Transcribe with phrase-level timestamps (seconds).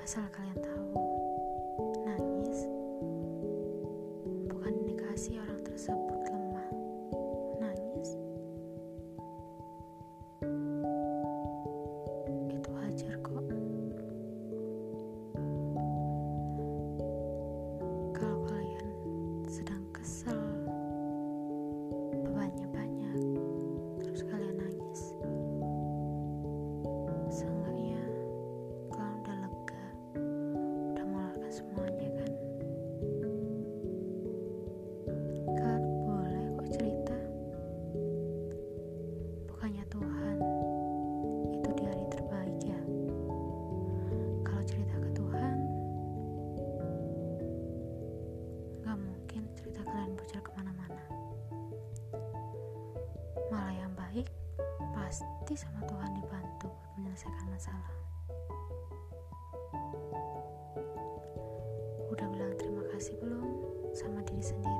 [0.00, 0.69] Asal kalian tahu.
[55.50, 57.90] pasti sama Tuhan dibantu menyelesaikan masalah.
[62.06, 63.50] Udah bilang terima kasih belum
[63.90, 64.79] sama diri sendiri?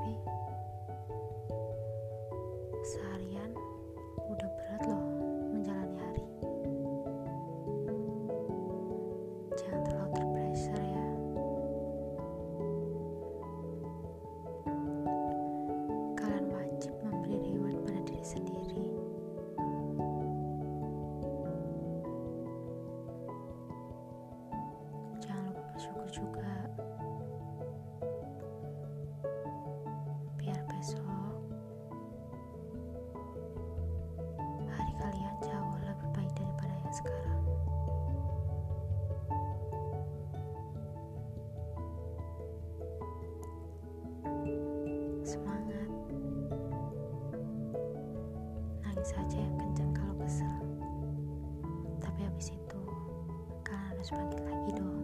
[26.10, 26.66] Juga.
[30.34, 31.06] Biar besok
[34.66, 37.42] hari kalian jauh lebih baik daripada yang sekarang.
[45.22, 45.90] Semangat.
[48.82, 50.58] Nangis saja yang kencang kalau kesel.
[52.02, 52.82] Tapi habis itu
[53.62, 54.99] kalian harus bangkit lagi dong.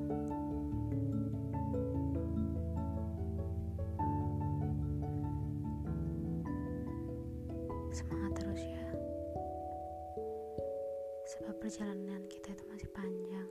[11.37, 13.49] Sebab perjalanan kita itu masih panjang.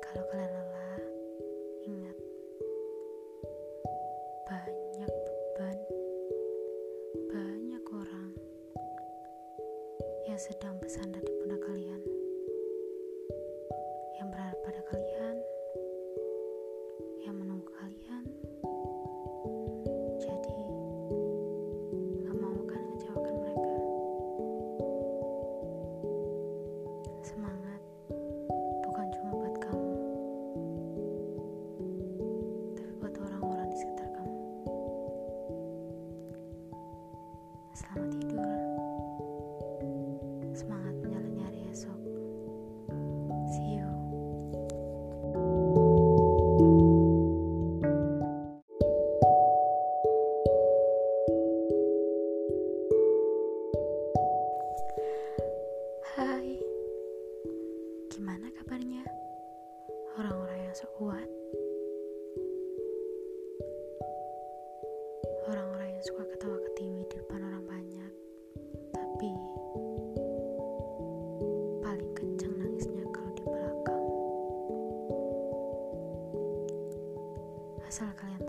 [0.00, 1.02] Kalau kalian lelah,
[1.84, 2.16] ingat
[4.46, 5.78] banyak beban,
[7.28, 8.30] banyak orang
[10.30, 11.89] yang sedang bersandar di pundak kalian,
[37.80, 38.49] Selamat tidur.
[77.90, 78.39] Asal kalian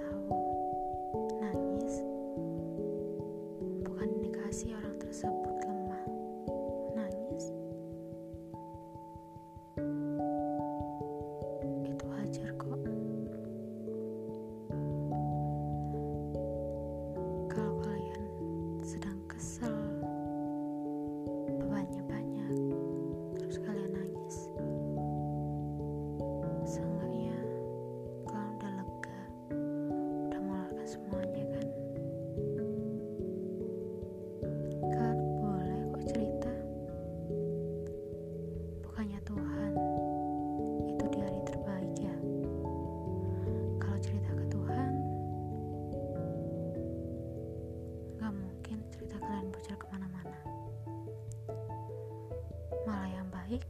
[52.87, 53.61] Malah yang baik,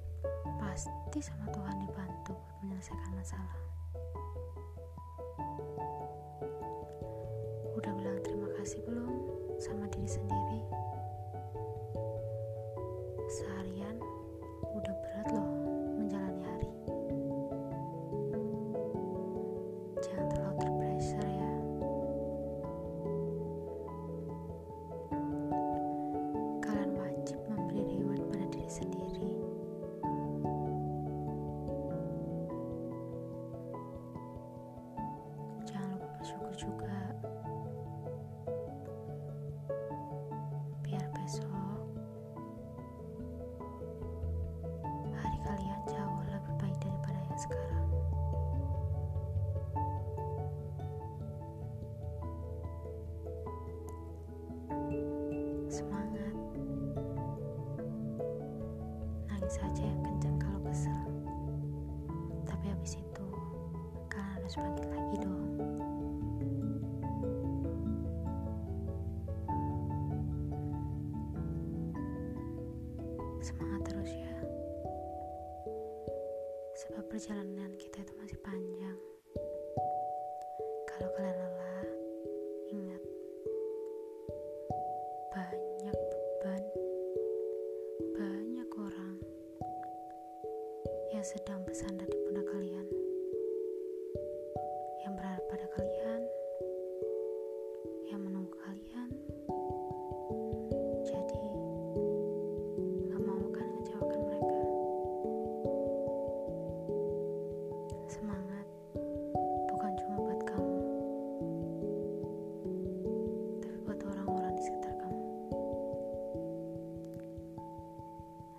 [0.55, 3.57] pasti sama Tuhan dibantu menyelesaikan masalah.
[36.61, 37.01] Juga.
[40.85, 41.49] Biar besok
[45.17, 47.89] hari kalian jauh lebih baik daripada yang sekarang.
[55.65, 56.35] Semangat.
[59.33, 61.09] Nangis saja yang kencang kalau kesel.
[62.45, 63.25] Tapi habis itu
[64.13, 65.00] kalian harus bangkit lagi
[77.01, 78.97] bahwa perjalanan kita itu masih panjang.
[80.85, 81.85] Kalau kalian lelah,
[82.69, 83.03] ingat
[85.33, 86.63] banyak beban,
[88.13, 89.17] banyak orang
[91.09, 92.85] yang sedang bersandar di pundak kalian,
[95.01, 96.00] yang berharap pada kalian.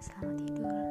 [0.02, 0.81] 萨瓦迪卡。